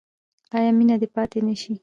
[0.55, 1.73] آیا مینه دې پاتې نشي؟